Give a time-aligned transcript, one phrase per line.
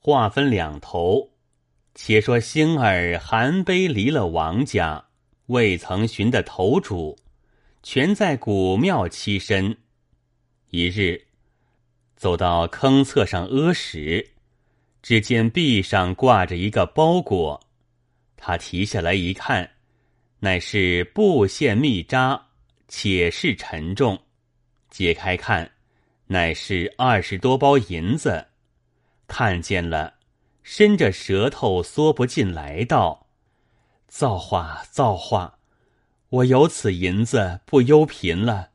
[0.00, 1.30] 话分两头。
[1.94, 5.06] 且说星儿含悲离了王家，
[5.46, 7.18] 未曾寻得头主，
[7.82, 9.76] 全在古庙栖身。
[10.70, 11.26] 一日，
[12.14, 14.34] 走到坑侧上屙屎，
[15.02, 17.60] 只见壁上挂着一个包裹，
[18.36, 19.68] 他提下来一看，
[20.38, 22.48] 乃是布线密扎，
[22.86, 24.16] 且是沉重。
[24.90, 25.72] 解开看，
[26.26, 28.47] 乃是二十多包银子，
[29.28, 30.14] 看见了。
[30.70, 33.28] 伸着舌头缩不进来，道
[34.06, 35.58] ：“造化，造化！
[36.28, 38.68] 我有此银子，不忧贫了。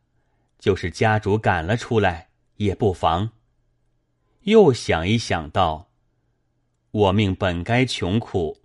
[0.57, 3.29] 就是家主赶了出来，也不妨。”
[4.45, 5.91] 又想一想，道
[6.89, 8.57] ：“我命本该穷苦，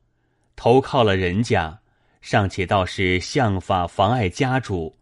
[0.57, 1.81] 投靠了人家，
[2.23, 4.97] 尚且倒是相法妨碍家主，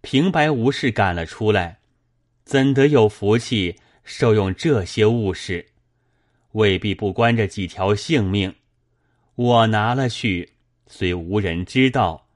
[0.00, 1.80] 平白无事赶了出来，
[2.44, 5.72] 怎得有福气受用这些物事？”
[6.56, 8.54] 未必不关这几条性命，
[9.34, 10.54] 我拿了去，
[10.86, 12.28] 虽无人知道，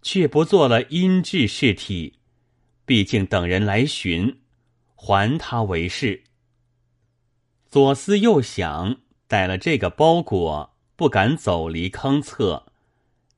[0.00, 2.14] 却不做了阴质尸体。
[2.86, 4.40] 毕竟等人来寻，
[4.94, 6.22] 还他为是。
[7.68, 8.96] 左思右想，
[9.28, 12.72] 带了这个包裹，不敢走离坑侧，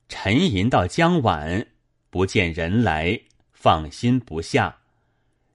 [0.09, 1.67] 沉吟到将晚，
[2.11, 4.83] 不见人来，放心不下，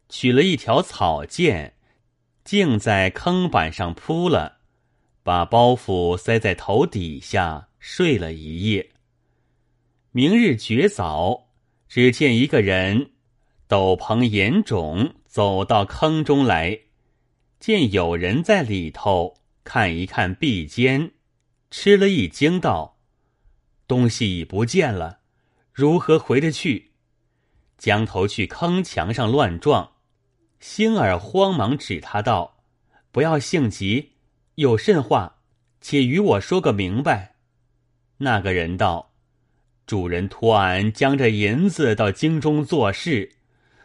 [0.09, 1.75] 取了一条草箭，
[2.43, 4.62] 竟在坑板上铺了。
[5.23, 8.91] 把包袱塞在头底下，睡了一夜。
[10.11, 11.47] 明日绝早，
[11.87, 13.11] 只见一个人
[13.67, 16.77] 斗篷严肿，走到坑中来，
[17.59, 21.13] 见有人在里头，看一看壁间，
[21.71, 22.99] 吃了一惊，道
[23.87, 25.19] ：“东西已不见了，
[25.71, 26.91] 如何回得去？”
[27.79, 29.93] 将头去坑墙上乱撞。
[30.59, 32.63] 星儿慌忙指他道
[33.11, 34.11] ：“不要性急。”
[34.55, 35.37] 有甚话，
[35.81, 37.35] 且与我说个明白。
[38.17, 39.13] 那个人道
[39.87, 43.31] ：“主人托俺将这银子到京中做事，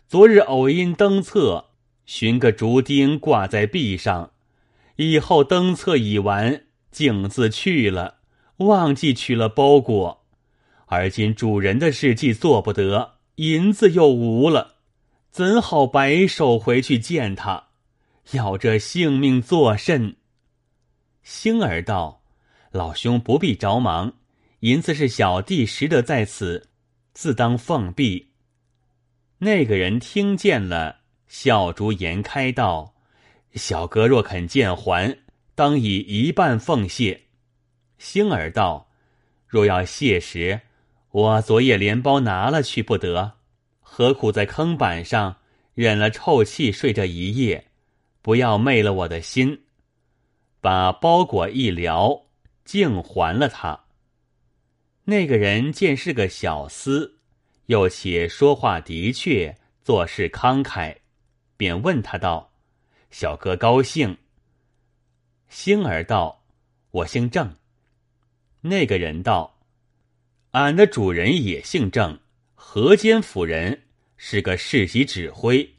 [0.07, 1.71] 昨日偶因登册，
[2.05, 4.33] 寻个竹钉挂在壁上，
[4.97, 8.19] 以后登册已完，径自去了，
[8.59, 10.27] 忘记取了包裹。
[10.89, 14.75] 而今主人的事既做不得，银子又无了，
[15.31, 17.69] 怎好白手回去见他？
[18.33, 20.17] 要这性命作甚？”
[21.31, 22.23] 星儿道
[22.73, 24.15] ：“老兄不必着忙，
[24.61, 26.71] 银子是小弟拾得在此，
[27.13, 28.31] 自当奉币。”
[29.37, 32.95] 那个人听见了，笑逐颜开道
[33.53, 35.19] ：“小哥若肯见还，
[35.55, 37.25] 当以一半奉谢。”
[37.99, 38.89] 星儿道
[39.47, 40.63] ：“若要谢时，
[41.11, 43.35] 我昨夜连包拿了去不得，
[43.81, 45.37] 何苦在坑板上
[45.75, 47.67] 忍了臭气睡这一夜？
[48.23, 49.65] 不要昧了我的心。”
[50.61, 52.27] 把包裹一撩，
[52.65, 53.85] 竟还了他。
[55.05, 57.13] 那个人见是个小厮，
[57.67, 60.97] 又且说话的确，做事慷慨，
[61.57, 62.53] 便问他道
[63.11, 64.19] ：“小哥高兴。”
[65.49, 66.45] 星儿道
[66.91, 67.55] ：“我姓郑。”
[68.63, 69.61] 那个人道
[70.51, 72.19] ：“俺的主人也姓郑，
[72.55, 73.85] 河间府人，
[74.17, 75.75] 是个世袭指挥，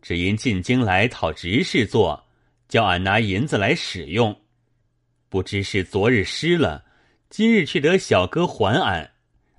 [0.00, 2.24] 只因进京来讨执事做。”
[2.68, 4.42] 叫俺拿银子来使用，
[5.30, 6.84] 不知是昨日失了，
[7.30, 9.12] 今日却得小哥还俺。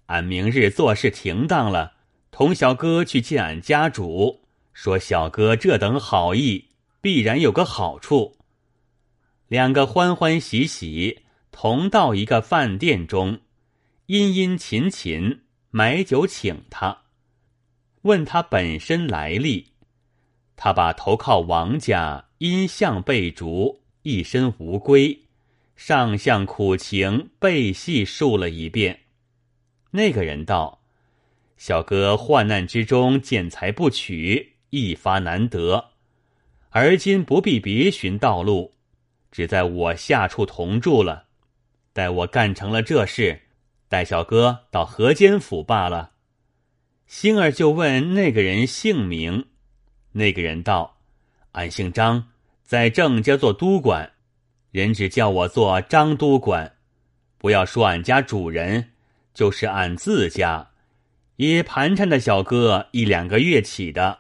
[0.05, 1.93] 俺明日做事停当了，
[2.29, 4.41] 同小哥去见俺家主，
[4.73, 6.69] 说小哥这等好意，
[7.01, 8.37] 必然有个好处。
[9.47, 13.39] 两个欢欢喜喜同到一个饭店中，
[14.05, 17.05] 殷殷勤勤买酒请他，
[18.03, 19.73] 问他本身来历，
[20.55, 22.28] 他把投靠王家。
[22.39, 25.23] 因相被逐，一身无归，
[25.75, 29.01] 上相苦情背细述了一遍。
[29.91, 30.81] 那个人道
[31.57, 35.89] ：“小哥患难之中见财不取，一发难得，
[36.69, 38.73] 而今不必别寻道路，
[39.31, 41.25] 只在我下处同住了。
[41.91, 43.41] 待我干成了这事，
[43.89, 46.11] 带小哥到河间府罢了。”
[47.05, 49.47] 星儿就问那个人姓名，
[50.13, 50.95] 那个人道。
[51.53, 52.28] 俺姓张，
[52.69, 54.13] 在郑家做督管，
[54.69, 56.75] 人只叫我做张督管。
[57.39, 58.91] 不要说俺家主人，
[59.33, 60.69] 就是俺自家，
[61.37, 64.19] 也盘缠的小哥一两个月起的。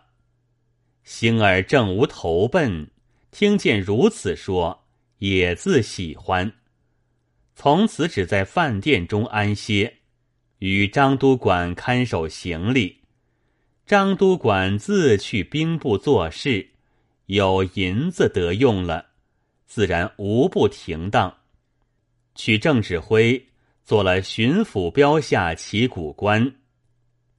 [1.03, 2.89] 星儿正无投奔，
[3.29, 4.83] 听见如此说，
[5.19, 6.53] 也自喜欢。
[7.53, 9.97] 从此只在饭店中安歇，
[10.57, 13.01] 与张督管看守行李。
[13.85, 16.71] 张督管自去兵部做事。
[17.29, 19.05] 有银子得用了，
[19.67, 21.31] 自然无不停当。
[22.33, 23.45] 取正指挥
[23.83, 26.55] 做了巡抚标下旗鼓官。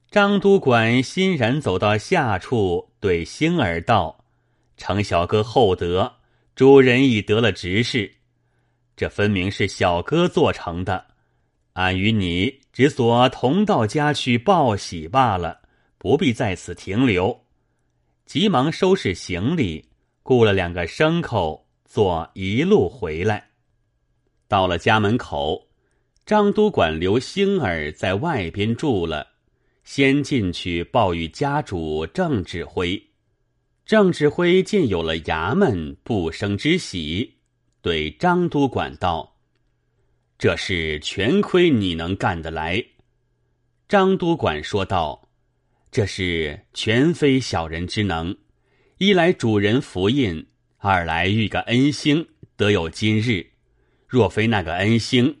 [0.09, 4.23] 张都管欣然走到下处，对星儿道
[4.77, 6.13] ：“程小哥厚德，
[6.55, 8.15] 主人已得了执事，
[8.95, 11.07] 这分明是小哥做成的。
[11.73, 15.59] 俺与你只所同到家去报喜罢了，
[15.97, 17.41] 不必在此停留。”
[18.31, 19.89] 急忙收拾行李，
[20.23, 23.49] 雇了两个牲口，坐一路回来。
[24.47, 25.67] 到了家门口，
[26.25, 29.27] 张都管刘星儿在外边住了，
[29.83, 33.03] 先进去报与家主郑指挥。
[33.85, 37.35] 郑指挥见有了衙门，不生之喜，
[37.81, 39.35] 对张都管道
[40.39, 42.81] ：“这事全亏你能干得来。”
[43.89, 45.27] 张都管说道
[45.91, 48.37] ：“这事全非小人之能，
[48.97, 50.47] 一来主人福印，
[50.77, 53.47] 二来遇个恩星，得有今日。”
[54.07, 55.39] 若非那个恩星，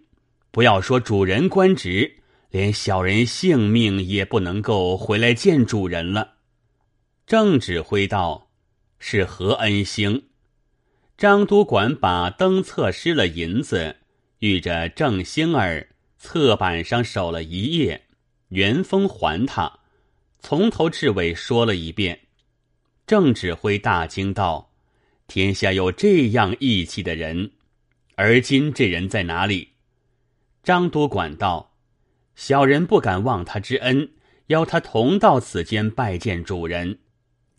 [0.51, 2.17] 不要说主人官职，
[2.49, 6.33] 连小人性命也不能够回来见主人了。
[7.25, 8.49] 郑指挥道
[8.99, 10.25] ：“是何恩星？”
[11.17, 13.95] 张都管把灯册失了银子，
[14.39, 15.87] 遇着郑星儿
[16.17, 18.07] 侧板上守了一夜，
[18.49, 19.79] 原封还他，
[20.41, 22.19] 从头至尾说了一遍。
[23.07, 24.71] 郑指挥大惊道
[25.27, 27.51] ：“天下有这样义气的人！”
[28.15, 29.69] 而今这人在哪里？
[30.63, 31.73] 张都管道
[32.35, 34.11] ：“小人不敢忘他之恩，
[34.47, 36.99] 邀他同到此间拜见主人。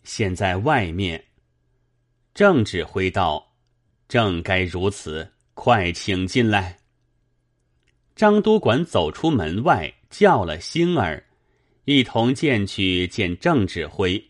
[0.03, 1.25] 现在外面。”
[2.33, 3.53] 郑指挥道
[4.07, 6.79] ：“正该如此，快请进来。”
[8.15, 11.23] 张都管走出门外，叫了星儿，
[11.85, 14.23] 一同见去见郑指挥。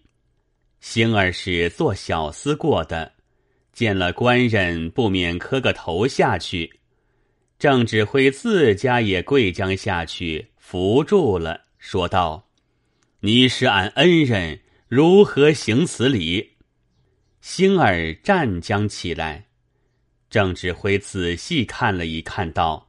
[0.80, 3.14] 星儿是做小厮过的。
[3.72, 6.80] 见了官人，不免磕个头下去。
[7.58, 12.50] 郑指挥自家也跪将下去，扶住了，说道
[13.22, 16.52] ：“你是俺恩人，如何行此礼？”
[17.42, 19.48] 星儿站将起来。
[20.30, 22.88] 郑指挥仔细看了一看，道：“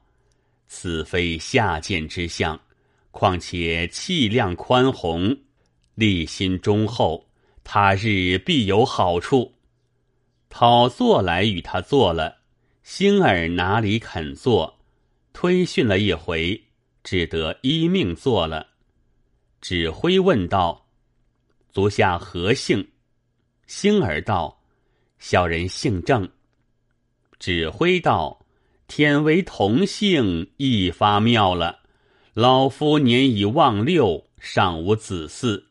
[0.69, 2.61] 此非下贱之相，
[3.15, 5.39] 况且气量宽宏，
[5.95, 7.29] 立心忠厚，
[7.63, 9.55] 他日必有好处。”
[10.51, 12.39] 讨坐来与他坐了，
[12.83, 14.81] 星儿哪里肯坐，
[15.33, 16.65] 推训了一回，
[17.05, 18.67] 只得依命坐了。
[19.61, 20.89] 指挥问道
[21.71, 22.89] ：“足下何姓？”
[23.69, 24.61] 星儿道
[25.21, 26.29] ：“小人姓郑。”
[27.39, 28.45] 指挥道
[28.89, 31.84] ：“天为同姓，一发妙了。
[32.35, 35.63] 老夫年已望六，尚无子嗣，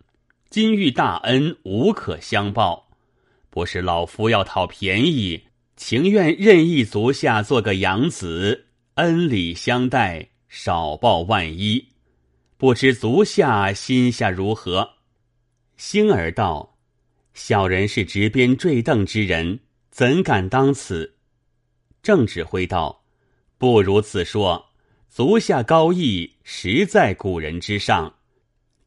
[0.50, 2.88] 今遇大恩，无可相报。”
[3.52, 5.44] 不是老夫要讨便宜，
[5.76, 11.86] 情愿任意足下做个养子，恩礼相待，少报万一。
[12.58, 14.90] 不知足下心下如何？
[15.76, 16.78] 星儿道
[17.36, 19.60] ：“小人是执鞭坠镫之人，
[19.92, 21.16] 怎敢当此？”
[22.02, 23.04] 郑指挥道
[23.60, 24.70] ：“不如此说，
[25.16, 28.16] 足下高义实在古人之上。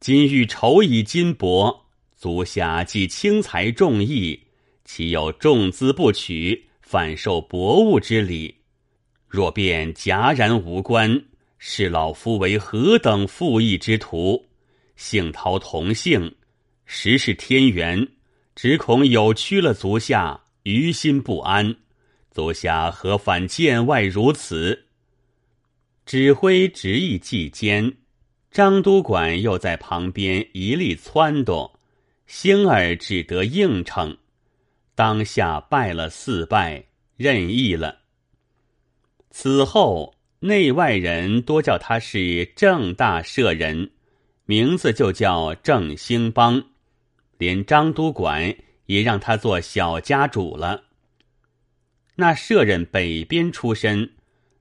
[0.01, 1.83] 今欲酬以金帛，
[2.17, 4.37] 足下既轻财重义。”
[4.83, 8.55] 岂有重资不取，反受薄物之理？
[9.29, 11.23] 若便戛然无关，
[11.59, 14.47] 视老夫为何等负义之徒？
[14.97, 16.35] 姓陶同姓，
[16.85, 18.05] 实是天缘，
[18.53, 21.73] 只恐有屈了足下，于心不安。
[22.31, 24.86] 足下何反见外如此？
[26.07, 27.97] 指挥执意计间，
[28.49, 31.69] 张都管又在旁边一力撺掇，
[32.25, 34.17] 星儿只得应承。
[34.95, 36.85] 当下拜了四拜，
[37.17, 37.97] 任意了。
[39.31, 43.91] 此后内外人多叫他是正大舍人，
[44.45, 46.63] 名字就叫郑兴邦，
[47.37, 50.85] 连张都管也让他做小家主了。
[52.15, 54.13] 那舍人北边出身，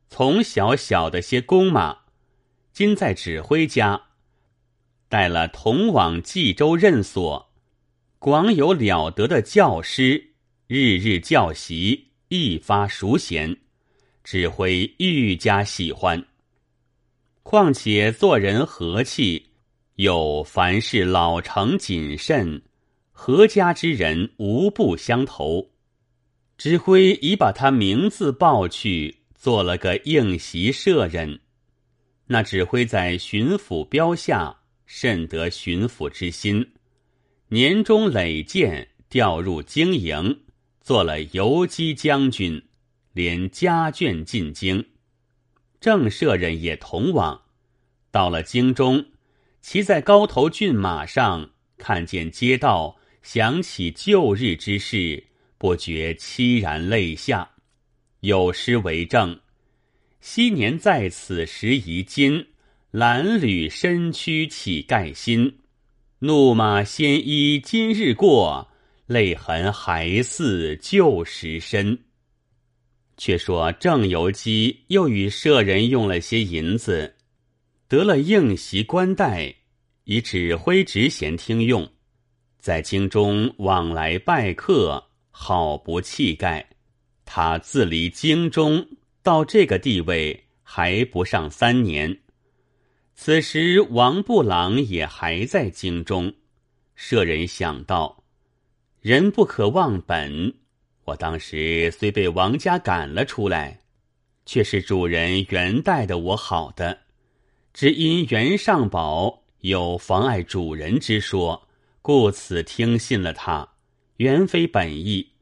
[0.08, 1.98] 从小小的些弓马，
[2.72, 4.00] 今在指挥家，
[5.08, 7.50] 带了同往冀州任所。
[8.18, 10.32] 广有了得的教师，
[10.66, 13.56] 日日教习，一发熟娴，
[14.24, 16.24] 指挥愈加喜欢。
[17.42, 19.50] 况且做人和气，
[19.96, 22.62] 又凡事老成谨慎，
[23.12, 25.70] 何家之人无不相投。
[26.56, 31.38] 指挥已把他名字报去，做了个应袭舍人。
[32.26, 36.72] 那指挥在巡抚标下，甚得巡抚之心。
[37.50, 40.40] 年终累荐，调入京营，
[40.80, 42.60] 做了游击将军，
[43.12, 44.84] 连家眷进京。
[45.78, 47.42] 郑舍人也同往。
[48.10, 49.12] 到了京中，
[49.60, 55.22] 骑在高头骏马上，看见街道，想起旧日之事，
[55.56, 57.52] 不觉凄然泪下。
[58.26, 59.38] 有诗为证
[60.20, 62.44] ：“昔年在此时宜今，
[62.90, 65.60] 褴褛身躯乞盖新。
[66.18, 68.68] 怒马鲜衣今日过，
[69.06, 72.00] 泪痕还似旧时深。”
[73.16, 77.14] 却说郑由基又与舍人用了些银子。
[77.86, 79.54] 得了应袭官带，
[80.02, 81.88] 以指挥职衔听用，
[82.58, 86.68] 在京中往来拜客，好不气概。
[87.26, 88.88] 他自离京中
[89.22, 92.20] 到这个地位，还不上三年。
[93.14, 96.32] 此时王布朗也还在京中，
[96.94, 98.22] 舍人想到，
[99.00, 100.54] 人不可忘本。
[101.04, 103.80] 我当时虽被王家赶了出来，
[104.44, 107.00] 却是主人原待的我好的。
[107.72, 111.68] 只因袁尚宝有妨碍主人之说，
[112.02, 113.68] 故此听信了他，
[114.16, 115.32] 原非本意。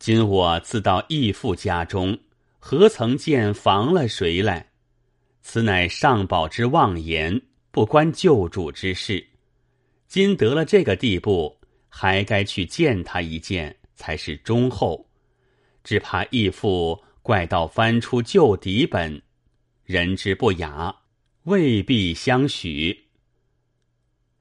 [0.00, 2.18] 今我自到义父家中，
[2.58, 4.70] 何曾见防了谁来？
[5.42, 9.22] 此乃上宝之妄言，不关救主之事。
[10.08, 15.06] 今得了这个地步，还该去见他一见，才是忠厚。
[15.84, 19.20] 只怕义父怪道翻出旧底本，
[19.84, 20.96] 人之不雅。
[21.42, 23.04] 未必相许，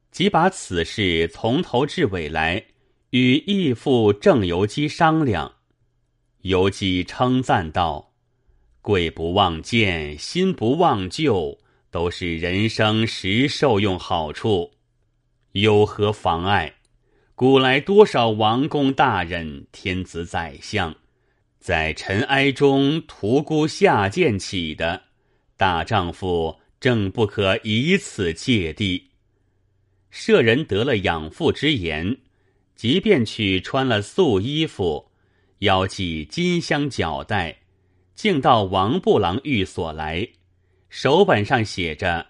[0.10, 2.63] 即把此事从头至尾来
[3.12, 5.56] 与义父郑由基商量。
[6.42, 8.13] 由基称赞道
[8.82, 11.60] ：“贵不忘见，心不忘旧，
[11.92, 14.72] 都是人生实受用好处，
[15.54, 16.75] 有何妨碍？
[17.36, 20.96] 古来多少王公大人、天子宰相，
[21.60, 25.04] 在尘埃中屠沽下贱起的
[25.58, 29.10] 大丈夫。”正不可以此芥蒂。
[30.10, 32.20] 舍人得了养父之言，
[32.79, 35.12] 即便去穿了素衣服，
[35.57, 37.57] 腰系金香脚带，
[38.15, 40.25] 竟到王布郎寓所来。
[40.88, 42.25] 手本上写着：“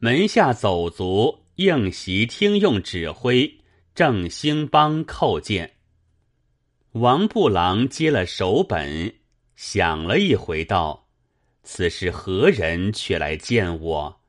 [0.00, 3.58] 门下走卒应袭听用指挥，
[3.94, 5.74] 郑兴邦叩见。”
[6.92, 9.14] 王布郎接了手本，
[9.56, 11.06] 想了一回，道。
[11.64, 14.20] 此是何人却来见我？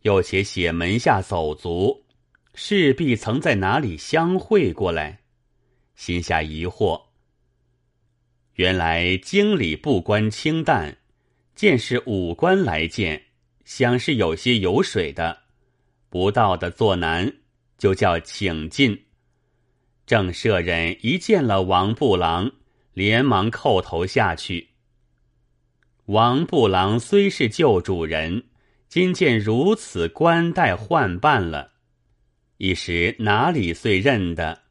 [0.00, 2.03] 又且写门下走卒，
[2.54, 5.20] 势必曾在哪里相会过来。
[5.94, 7.02] 心下疑惑。
[8.54, 10.96] 原来京里不官清淡，
[11.54, 13.22] 见是武官来见，
[13.64, 15.42] 想是有些有水的，
[16.08, 17.32] 不到的坐难，
[17.78, 19.06] 就叫请进。
[20.06, 22.52] 正舍人一见了王布郎，
[22.92, 24.68] 连忙叩头下去。
[26.06, 28.44] 王布郎虽是旧主人，
[28.88, 31.72] 今见如此官带换办了，
[32.64, 34.62] 一时哪里遂认得，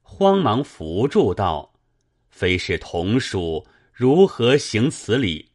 [0.00, 1.74] 慌忙扶住道
[2.32, 5.50] ：“非是同属，如何行此礼？”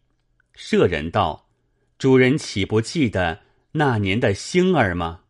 [0.54, 1.50] 舍人道
[1.98, 3.40] ：“主人岂不记得
[3.72, 5.22] 那年的星儿吗？”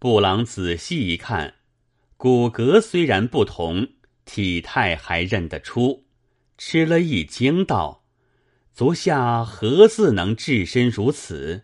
[0.00, 1.54] 布朗仔细一看，
[2.16, 3.86] 骨骼虽然不同，
[4.24, 6.06] 体态还认得出，
[6.58, 8.02] 吃了一惊，道。
[8.74, 11.62] 足下何自能置身如此？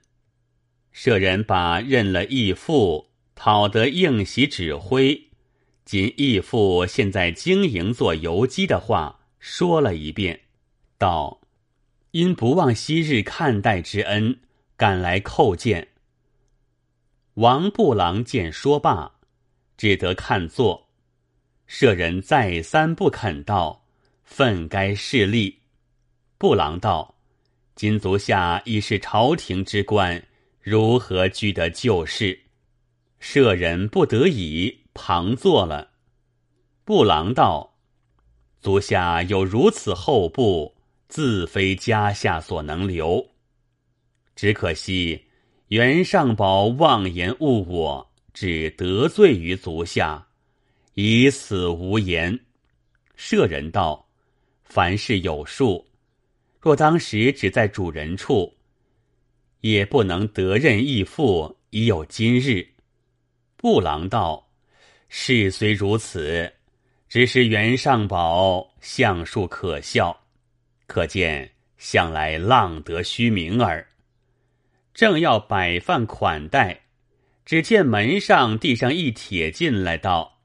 [0.92, 3.07] 舍人把认了义父，
[3.38, 5.28] 讨得应袭指挥，
[5.84, 10.40] 仅义父现在经营做游击的话说了一遍，
[10.98, 11.40] 道
[12.10, 14.40] ：“因不忘昔日看待之恩，
[14.76, 15.86] 赶来叩见。”
[17.34, 19.12] 王布郎见说罢，
[19.76, 20.88] 只得看坐。
[21.68, 23.84] 舍人再三不肯道
[24.24, 25.60] ：“愤该势力。”
[26.38, 27.14] 布郎道
[27.76, 30.20] ：“今足下已是朝廷之官，
[30.60, 32.36] 如何居得旧事？”
[33.20, 35.90] 舍人不得已，旁坐了。
[36.84, 37.76] 布郎道
[38.60, 40.74] ：“足下有如此厚布，
[41.08, 43.30] 自非家下所能留。
[44.34, 45.24] 只可惜
[45.68, 50.28] 袁尚宝妄言误我，只得罪于足下，
[50.94, 52.38] 以此无言。”
[53.16, 54.08] 舍人道
[54.62, 55.84] ：“凡事有数。”
[56.60, 58.54] 若当时只在主人处，
[59.60, 62.66] 也不能得任义父，已有今日。
[63.58, 64.50] 布郎道
[65.10, 66.54] ：“事虽如此，
[67.08, 70.16] 只是袁尚宝相术可笑，
[70.86, 73.84] 可见向来浪得虚名耳。”
[74.94, 76.82] 正要摆饭款待，
[77.44, 80.38] 只见门上递上一帖进来，道：“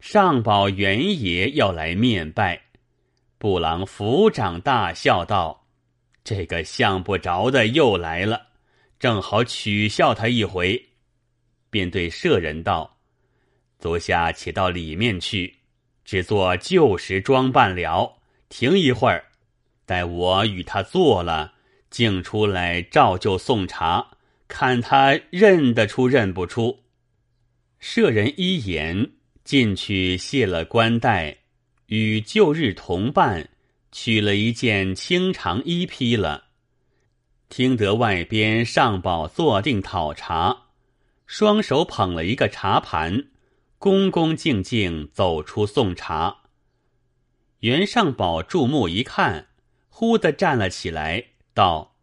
[0.00, 2.60] 尚宝袁爷要来面拜。”
[3.38, 5.68] 布朗抚掌大笑道
[6.24, 8.48] ：“这个相不着的又来了，
[8.98, 10.84] 正好取笑他一回。”
[11.76, 12.96] 便对舍人道
[13.78, 15.56] ：“足下且到里面去，
[16.06, 18.16] 只做旧时装扮了。
[18.48, 19.26] 停一会儿，
[19.84, 21.52] 待我与他做了，
[21.90, 24.12] 竟出来照旧送茶，
[24.48, 26.80] 看他认得出认不出。”
[27.78, 29.10] 舍人一言，
[29.44, 31.36] 进去卸了冠带，
[31.88, 33.50] 与旧日同伴
[33.92, 36.44] 取了一件清长衣披了。
[37.50, 40.65] 听得外边上宝坐定讨茶。
[41.26, 43.26] 双手捧了一个茶盘，
[43.78, 46.42] 恭恭敬敬走出送茶。
[47.60, 49.48] 袁尚宝注目一看，
[49.88, 51.96] 忽地站了起来，道：“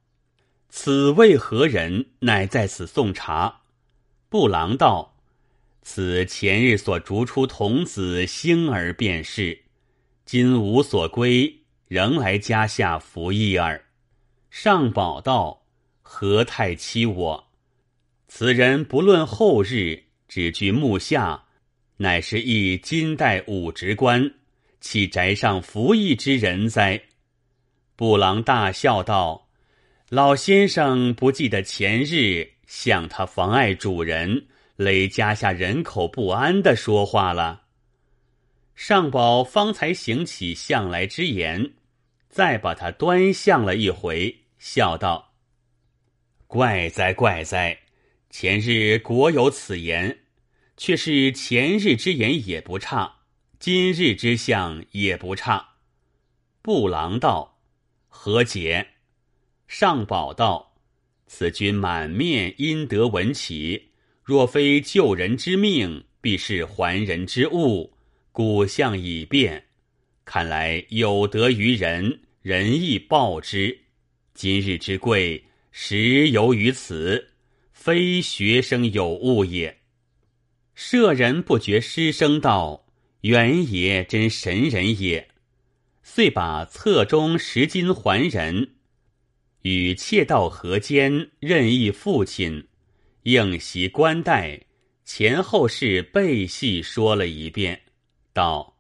[0.68, 2.08] 此为何人？
[2.20, 3.62] 乃在此送茶。”
[4.28, 5.16] 布郎道
[5.82, 9.64] ：“此前日所逐出童子星儿便是，
[10.26, 13.86] 今无所归，仍来家下服役耳。”
[14.52, 15.64] 尚宝道
[16.02, 17.48] ：“何太欺我？”
[18.36, 21.44] 此人不论后日，只居幕下，
[21.98, 24.34] 乃是一金代武职官，
[24.82, 27.00] 其宅上服役之人哉？
[27.96, 29.50] 布朗大笑道
[30.10, 34.48] ：“老先生不记得前日向他妨碍主人，
[34.78, 37.66] 累家下人口不安的说话了。”
[38.74, 41.74] 尚宝方才行起向来之言，
[42.30, 45.36] 再把他端详了一回，笑道
[46.48, 47.78] ：“怪哉怪哉！”
[48.34, 50.22] 前日果有此言，
[50.76, 53.18] 却是前日之言也不差，
[53.60, 55.76] 今日之相也不差。
[56.64, 57.60] 布郎道
[58.10, 58.88] ：“何解？”
[59.70, 60.74] 上宝道
[61.28, 63.90] ：“此君满面阴德文起，
[64.24, 67.94] 若非救人之命，必是还人之物。
[68.32, 69.66] 古相已变，
[70.26, 73.82] 看来有德于人，人亦报之。
[74.34, 77.30] 今日之贵，实由于此。”
[77.84, 79.80] 非学生有误也。
[80.74, 82.86] 舍人不觉失声道
[83.20, 85.28] ：“原爷真神人也。”
[86.02, 88.76] 遂把册中十金还人，
[89.64, 92.70] 与妾道河间任意父亲
[93.24, 94.62] 应袭冠带，
[95.04, 97.82] 前后事背细说了一遍，
[98.32, 98.78] 道：“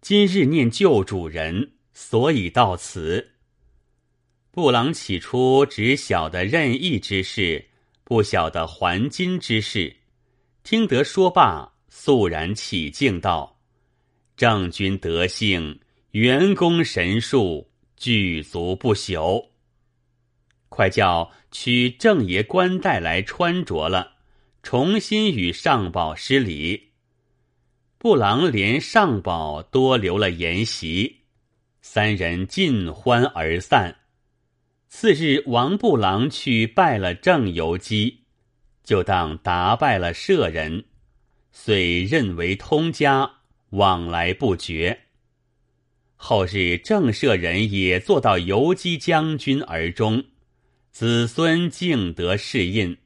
[0.00, 3.32] 今日念旧主人，所以到此。”
[4.54, 7.70] 布朗起初只晓得任意之事。
[8.08, 9.96] 不晓得还金之事，
[10.62, 13.58] 听得说罢，肃然起敬道
[14.38, 15.80] ：“郑君德性，
[16.12, 19.48] 元功神术，具足不朽。
[20.68, 24.12] 快叫取郑爷冠带来穿着了，
[24.62, 26.90] 重新与上宝施礼。”
[27.98, 31.22] 布郎连上宝多留了筵席，
[31.82, 33.96] 三人尽欢而散。
[34.98, 38.20] 次日，王布郎去拜了郑由基，
[38.82, 40.86] 就当打败了舍人，
[41.52, 43.30] 遂认为通家，
[43.72, 44.98] 往来不绝。
[46.14, 50.24] 后日，郑舍人也做到游击将军而终，
[50.92, 52.96] 子孙竟得仕印。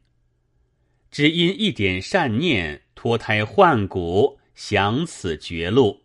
[1.11, 6.05] 只因一点善念，脱胎换骨，享此绝路，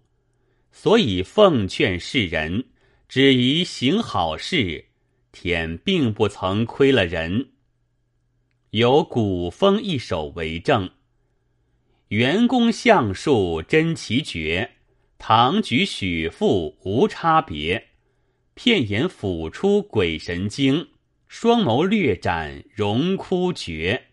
[0.72, 2.66] 所以奉劝世人，
[3.08, 4.85] 只宜行好事。
[5.36, 7.50] 天并不曾亏了人。
[8.72, 10.90] 有古风一首为证：
[12.08, 14.72] 元宫相术真奇绝，
[15.18, 17.90] 唐举许父无差别。
[18.54, 20.88] 片言抚出鬼神经，
[21.28, 24.06] 双眸略展容枯绝。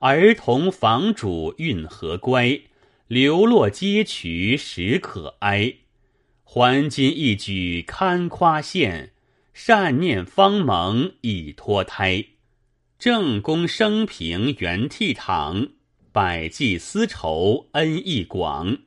[0.00, 2.60] 儿童房主运何乖？
[3.06, 5.74] 流落街渠实可哀。
[6.42, 9.10] 还今一举堪夸羡。
[9.52, 12.24] 善念方蒙已脱胎，
[12.98, 15.70] 正宫生平原倜傥，
[16.10, 18.78] 百计丝绸恩义广，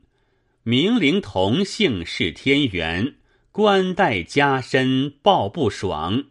[0.63, 3.15] 明灵同姓是天缘，
[3.51, 6.25] 冠带加身报不爽，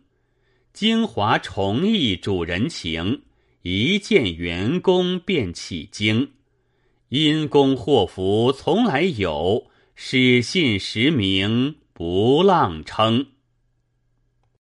[0.72, 3.22] 精华重义主人情，
[3.62, 6.32] 一见员工便起惊，
[7.08, 13.26] 因公祸福从来有，始信实名不浪称。